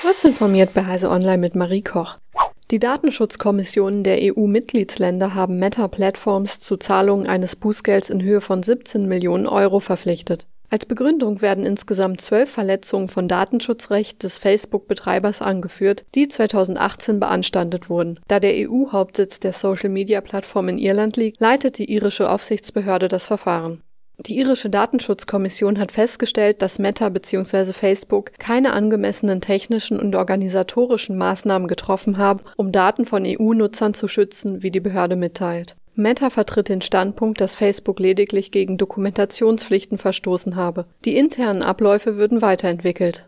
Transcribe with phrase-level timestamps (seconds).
[0.00, 2.18] Kurz informiert bei Heise Online mit Marie Koch.
[2.70, 9.08] Die Datenschutzkommissionen der EU-Mitgliedsländer haben Meta Platforms zu Zahlungen eines Bußgelds in Höhe von 17
[9.08, 10.46] Millionen Euro verpflichtet.
[10.70, 18.20] Als Begründung werden insgesamt zwölf Verletzungen von Datenschutzrecht des Facebook-Betreibers angeführt, die 2018 beanstandet wurden.
[18.28, 23.80] Da der EU-Hauptsitz der Social-Media-Plattform in Irland liegt, leitet die irische Aufsichtsbehörde das Verfahren.
[24.26, 27.72] Die irische Datenschutzkommission hat festgestellt, dass Meta bzw.
[27.72, 34.62] Facebook keine angemessenen technischen und organisatorischen Maßnahmen getroffen haben, um Daten von EU-Nutzern zu schützen,
[34.62, 35.76] wie die Behörde mitteilt.
[35.94, 40.86] Meta vertritt den Standpunkt, dass Facebook lediglich gegen Dokumentationspflichten verstoßen habe.
[41.04, 43.24] Die internen Abläufe würden weiterentwickelt.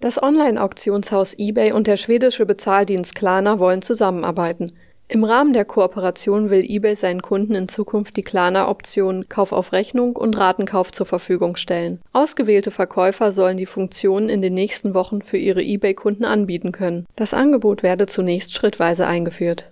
[0.00, 4.72] Das Online-Auktionshaus eBay und der schwedische Bezahldienst Klarna wollen zusammenarbeiten.
[5.10, 10.16] Im Rahmen der Kooperation will eBay seinen Kunden in Zukunft die Klarna-Optionen Kauf auf Rechnung
[10.16, 12.02] und Ratenkauf zur Verfügung stellen.
[12.12, 17.06] Ausgewählte Verkäufer sollen die Funktionen in den nächsten Wochen für ihre eBay-Kunden anbieten können.
[17.16, 19.70] Das Angebot werde zunächst schrittweise eingeführt.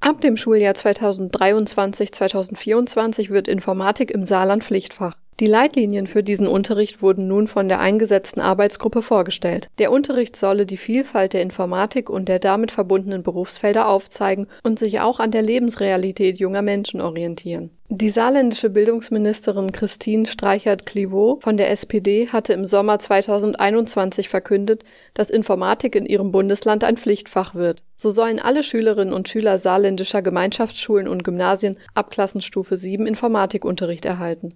[0.00, 5.14] Ab dem Schuljahr 2023/2024 wird Informatik im Saarland Pflichtfach.
[5.40, 9.68] Die Leitlinien für diesen Unterricht wurden nun von der eingesetzten Arbeitsgruppe vorgestellt.
[9.78, 15.00] Der Unterricht solle die Vielfalt der Informatik und der damit verbundenen Berufsfelder aufzeigen und sich
[15.00, 17.70] auch an der Lebensrealität junger Menschen orientieren.
[17.88, 25.94] Die saarländische Bildungsministerin Christine Streichert-Clivaux von der SPD hatte im Sommer 2021 verkündet, dass Informatik
[25.96, 27.82] in ihrem Bundesland ein Pflichtfach wird.
[27.96, 34.50] So sollen alle Schülerinnen und Schüler saarländischer Gemeinschaftsschulen und Gymnasien ab Klassenstufe 7 Informatikunterricht erhalten.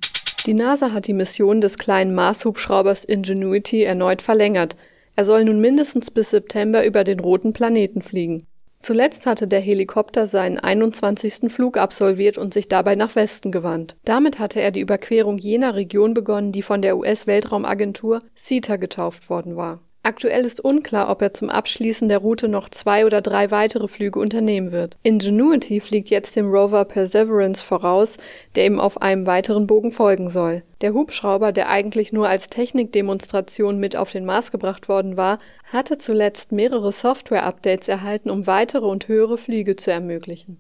[0.49, 4.77] Die NASA hat die Mission des kleinen Mars-Hubschraubers Ingenuity erneut verlängert.
[5.15, 8.47] Er soll nun mindestens bis September über den roten Planeten fliegen.
[8.79, 11.53] Zuletzt hatte der Helikopter seinen 21.
[11.53, 13.97] Flug absolviert und sich dabei nach Westen gewandt.
[14.07, 19.55] Damit hatte er die Überquerung jener Region begonnen, die von der US-Weltraumagentur CETA getauft worden
[19.55, 19.81] war.
[20.03, 24.19] Aktuell ist unklar, ob er zum Abschließen der Route noch zwei oder drei weitere Flüge
[24.21, 24.97] unternehmen wird.
[25.03, 28.17] Ingenuity fliegt jetzt dem Rover Perseverance voraus,
[28.55, 30.63] der ihm auf einem weiteren Bogen folgen soll.
[30.81, 35.99] Der Hubschrauber, der eigentlich nur als Technikdemonstration mit auf den Mars gebracht worden war, hatte
[35.99, 40.59] zuletzt mehrere Software-Updates erhalten, um weitere und höhere Flüge zu ermöglichen.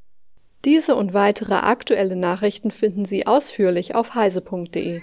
[0.64, 5.00] Diese und weitere aktuelle Nachrichten finden Sie ausführlich auf heise.de.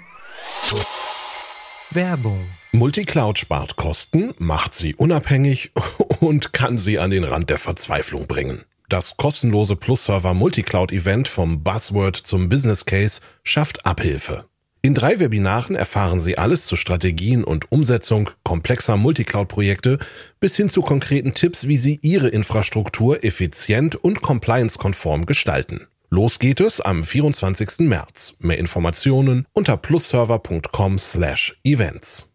[1.91, 5.71] Werbung Multicloud spart Kosten, macht sie unabhängig
[6.19, 8.63] und kann sie an den Rand der Verzweiflung bringen.
[8.89, 14.45] Das kostenlose Plus-Server Multicloud Event vom Buzzword zum Business Case schafft Abhilfe.
[14.81, 19.97] In drei Webinaren erfahren Sie alles zu Strategien und Umsetzung komplexer Multicloud-Projekte
[20.39, 25.87] bis hin zu konkreten Tipps, wie Sie Ihre Infrastruktur effizient und compliance-konform gestalten.
[26.15, 27.89] Los geht es am 24.
[27.89, 28.35] März.
[28.39, 32.29] Mehr Informationen unter plusserver.com/events.